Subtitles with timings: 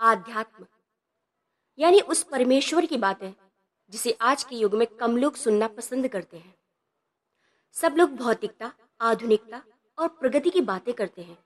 [0.00, 0.66] आध्यात्म।
[1.78, 3.32] यानी उस परमेश्वर की बातें
[3.90, 6.54] जिसे आज के युग में कम लोग सुनना पसंद करते हैं।
[7.72, 9.62] सब लोग भौतिकता, आधुनिकता
[9.98, 11.44] और प्रगति की बातें करते हैं।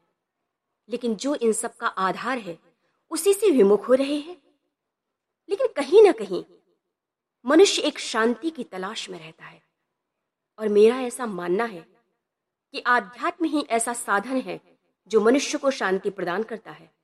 [0.88, 2.58] लेकिन जो इन सब का आधार है,
[3.10, 4.42] उसी से विमुख हो रहे हैं।
[5.48, 6.44] लेकिन कहीं ना कहीं,
[7.46, 9.62] मनुष्य एक शांति की तलाश में रहता है।
[10.58, 11.80] और मेरा ऐसा मानना है
[12.72, 14.78] कि आध्यात्म ही ऐसा साधन है,
[15.08, 17.01] जो मनुष्य को शांति प्रदान करता है।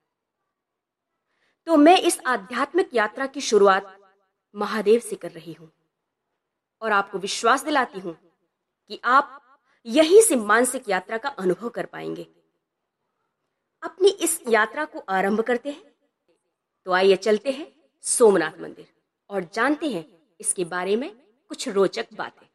[1.69, 3.97] तो मैं इस आध्यात्मिक यात्रा की शुरुआत
[4.55, 5.69] महादेव से कर रही हूँ।
[6.81, 8.13] और आपको विश्वास दिलाती हूँ
[8.89, 12.27] कि आप यहीं से मानसिक यात्रा का अनुभव कर पाएँगे।
[13.83, 15.93] अपनी इस यात्रा को आरंभ करते हैं
[16.85, 17.71] तो आइए चलते हैं
[18.05, 18.87] सोमनाथ मंदिर
[19.29, 20.05] और जानते हैं
[20.39, 21.09] इसके बारे में
[21.51, 22.47] कुछ रोचक बातें।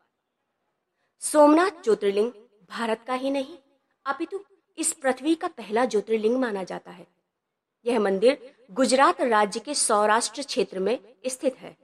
[1.23, 2.33] सोमनाथ ज्योतिर्लिंग
[2.71, 3.59] भारत का ही नहीं,
[4.07, 4.45] अपितु
[4.79, 7.07] इस पृथ्वी का पहला ज्योतिर्लिंग माना जाता है।
[7.87, 8.39] यह मंदिर
[8.71, 11.77] गुजरात राज्य के सौराष्ट्र क्षेत्र में स्थित है।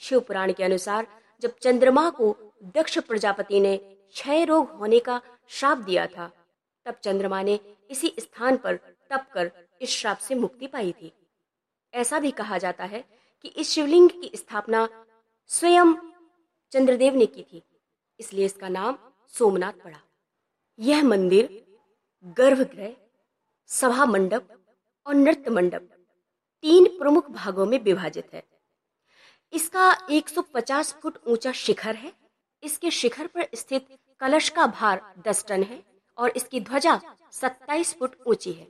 [0.00, 1.06] शिव पुराण के अनुसार,
[1.42, 2.34] जब चंद्रमा को
[2.74, 6.30] दक्ष प्रजापति ने क्षय रोग होने का श्राप दिया था,
[6.86, 7.58] तब चंद्रमा ने
[7.90, 8.76] इसी स्थान पर
[9.10, 9.50] तप कर
[9.82, 11.12] इस श्राप से मुक्ति पाई थी।
[11.94, 13.04] ऐसा भी कहा जाता है
[13.44, 14.88] कि इस शिवलिंग की स्थापना
[15.50, 15.94] स्वयं
[16.72, 17.62] चंद्रदेव ने की थी,
[18.20, 18.98] इसलिए इसका नाम
[19.34, 20.00] सोमनाथ पड़ा।
[20.78, 21.48] यह मंदिर
[22.36, 22.94] गर्भगृह
[23.70, 24.48] सभा मंडप
[25.06, 25.88] और नृत्य मंडप
[26.64, 28.42] तीन प्रमुख भागों में विभाजित है।
[29.52, 32.12] इसका 150 फुट ऊँचा शिखर है।
[32.62, 33.86] इसके शिखर पर स्थित
[34.20, 35.82] कलश का भार 10 टन है
[36.18, 37.00] और इसकी ध्वजा
[37.32, 38.66] 27 फुट ऊँची है।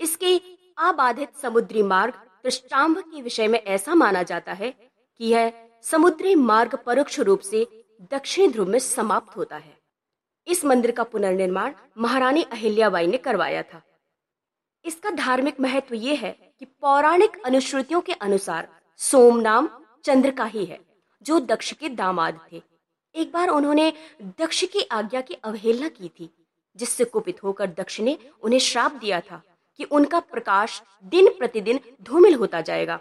[0.00, 0.36] इसके
[0.78, 2.14] अबाधित समुद्री मार्ग
[2.44, 7.66] दृष्टाम्भ के विषय में ऐसा माना जाता है कि यह समुद्री मार्ग परोक्ष रूप से
[8.12, 9.76] दक्षिण ध्रुव में समाप्त होता है।
[10.46, 13.82] इस मंदिर का पुनर्निर्माण महारानी अहिल्याबाई ने करवाया था।
[14.84, 16.30] इसका धार्मिक महत्व ये है
[16.60, 18.68] कि पौराणिक अनुश्रुतियों के अनुसार
[19.00, 19.68] सोम नाम
[20.04, 20.78] चंद्र का ही है,
[21.26, 22.62] जो दक्ष के दामाद थे।
[23.14, 23.92] एक बार उन्होंने
[24.38, 26.28] दक्ष की आज्ञा की अवहेलना की थी,
[26.76, 29.42] जिससे कुपित होकर दक्ष ने उन्हें श्राप दिया था
[29.78, 32.98] कि उनका प्रकाश दिन प्रतिदिन धूमिल होता जाएगा।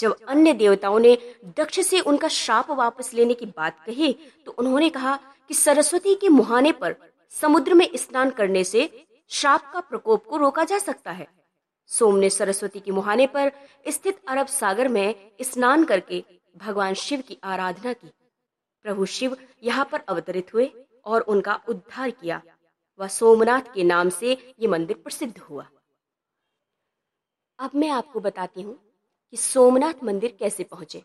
[0.00, 1.16] जब अन्य देवताओं ने
[1.56, 4.12] दक्ष से उनका श्राप वापस लेने की बात कही
[4.46, 5.16] तो उन्होंने कहा
[5.48, 6.94] कि सरस्वती के मुहाने पर
[7.34, 8.82] समुद्र में स्नान करने से
[9.30, 11.26] श्राप का प्रकोप को रोका जा सकता है।
[11.86, 13.52] सोम ने सरस्वती के मुहाने पर
[13.88, 16.24] स्थित अरब सागर में स्नान करके
[16.56, 18.12] भगवान शिव की आराधना की।
[18.82, 20.70] प्रभु शिव यहाँ पर अवतरित हुए
[21.04, 22.42] और उनका उद्धार किया।
[23.00, 25.68] व सोमनाथ के नाम से ये मंदिर प्रसिद्ध हुआ।
[27.58, 28.78] अब मैं आपको बताती हूँ
[29.30, 31.02] कि सोमनाथ मंदिर कैसे पहुँचे।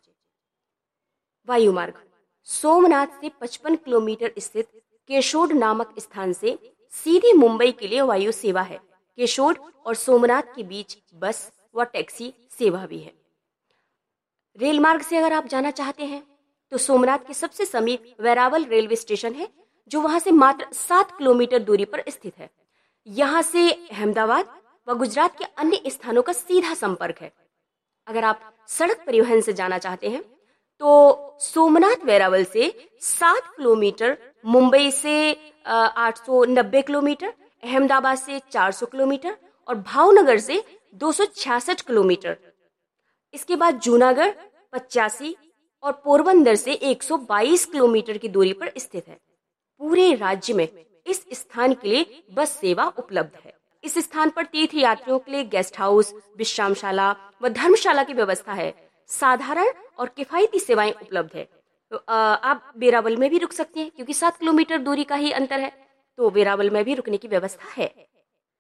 [1.48, 2.04] वायु मार्ग
[2.44, 4.70] सोमनाथ से 55 किलोमीटर स्थित
[5.10, 6.58] केशोड नामक स्थान से
[6.96, 8.78] सीधी मुंबई के लिए वायु सेवा है।
[9.18, 13.12] केशोड और सोमनाथ के बीच बस व टैक्सी सेवा भी है।
[14.58, 16.24] रेल मार्ग से अगर आप जाना चाहते हैं
[16.72, 19.48] तो सोमनाथ के सबसे समीप वैरावल रेलवे स्टेशन है,
[19.92, 22.50] जो वहाँ से मात्र सात किलोमीटर दूरी पर स्थित है।
[23.08, 24.54] यहाँ से अहमदाबाद
[24.88, 27.32] व गुजरात के अन्य स्थानों का सीधा संपर्क है।
[28.08, 30.22] अगर आप सड़क परिवहन से जाना चाहते हैं
[30.82, 32.72] तो सोमनाथ वेरावल से
[33.02, 35.16] सात किलोमीटर मुंबई से
[35.66, 39.38] आठ सौ नब्बे किलोमीटर, अहमदाबाद से चार सौ किलोमीटर
[39.68, 40.64] और भावनगर से
[40.96, 42.38] दो सौ छियासठ किलोमीटर।
[43.34, 44.32] इसके बाद जूनागढ़,
[44.74, 45.36] पचासी
[45.84, 49.18] और पोरबंदर से 122 किलोमीटर की दूरी पर स्थित है।
[49.80, 50.68] पूरे राज्य में
[51.08, 53.54] इस स्थान के लिए बस सेवा उपलब्ध है।
[53.84, 58.74] इस स्थान पर तीर्थ यात्रियों के लिए गेस्ट हाउस, विश्रामशाला व धर्मशाला की व्यवस्था है।
[59.08, 61.48] साधारण और किफायती सेवाएँ उपलब्ध है।
[61.94, 65.60] तो आप बेरावल में भी रुक सकते हैं, क्योंकि सात किलोमीटर दूरी का ही अंतर
[65.60, 65.72] है।
[66.18, 67.94] तो बेरावल में भी रुकने की व्यवस्था है।